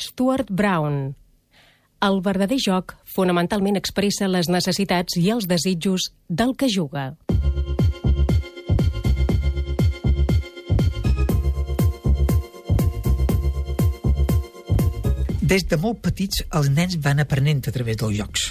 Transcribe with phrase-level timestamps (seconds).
[0.00, 1.14] Stuart Brown.
[2.00, 7.10] El verdader joc fonamentalment expressa les necessitats i els desitjos del que juga.
[15.50, 18.46] Des de molt petits, els nens van aprenent a través dels jocs.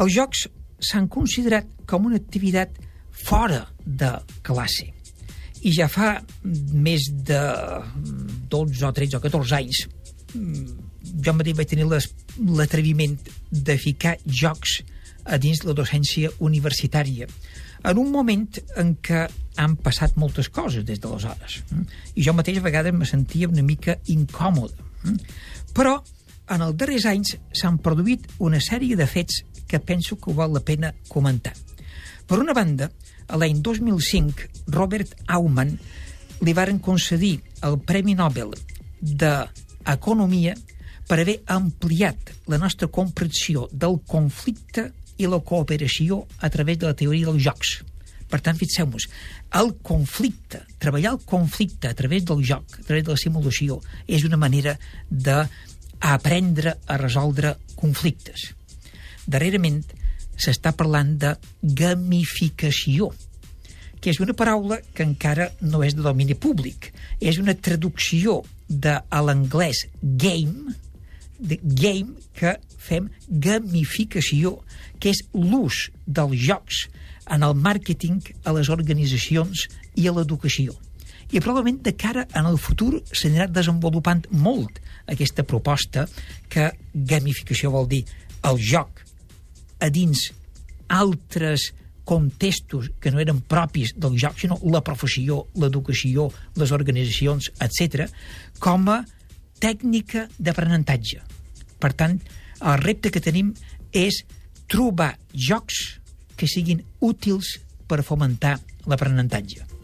[0.00, 0.46] Els jocs
[0.80, 2.72] s'han considerat com una activitat
[3.12, 4.88] fora de classe.
[5.60, 6.14] I ja fa
[6.72, 7.40] més de
[8.50, 9.82] 12 o 13 o 14 anys
[10.34, 13.16] jo mateix vaig tenir l'atreviment
[13.50, 14.80] de ficar jocs
[15.24, 17.28] a dins la docència universitària
[17.84, 18.46] en un moment
[18.80, 19.24] en què
[19.60, 21.60] han passat moltes coses des d'aleshores.
[22.14, 24.76] I jo mateix a vegades me sentia una mica incòmode.
[25.76, 25.96] Però
[26.50, 30.64] en els darrers anys s'han produït una sèrie de fets que penso que val la
[30.66, 31.54] pena comentar.
[32.26, 32.90] Per una banda,
[33.30, 35.76] l'any 2005, Robert Aumann
[36.40, 38.54] li varen concedir el Premi Nobel
[39.90, 40.54] d'Economia
[41.10, 46.96] per haver ampliat la nostra comprensió del conflicte i la cooperació a través de la
[46.96, 47.80] teoria dels jocs.
[48.30, 49.08] Per tant, fixeu-vos,
[49.58, 54.22] el conflicte, treballar el conflicte a través del joc, a través de la simulació, és
[54.24, 54.76] una manera
[55.10, 58.52] d'aprendre a resoldre conflictes.
[59.26, 59.82] Darrerament
[60.38, 63.10] s'està parlant de gamificació,
[64.00, 66.92] que és una paraula que encara no és de domini públic.
[67.20, 68.38] És una traducció
[68.70, 70.74] de l'anglès game,
[71.38, 74.60] de game que fem gamificació,
[75.02, 76.86] que és l'ús dels jocs
[77.30, 79.66] en el màrqueting, a les organitzacions
[79.98, 80.74] i a l'educació.
[81.30, 86.08] I probablement de cara en el futur s'anirà desenvolupant molt aquesta proposta
[86.50, 88.02] que gamificació vol dir
[88.46, 89.04] el joc
[89.78, 90.30] a dins
[90.90, 91.70] altres
[92.10, 96.26] contextos que no eren propis del joc, sinó la professió, l'educació,
[96.58, 98.08] les organitzacions, etc,
[98.58, 98.98] com a
[99.62, 101.22] tècnica d'aprenentatge.
[101.78, 102.18] Per tant,
[102.60, 103.54] el repte que tenim
[103.94, 104.24] és
[104.70, 106.00] trobar jocs
[106.36, 108.58] que siguin útils per fomentar
[108.90, 109.79] l'aprenentatge.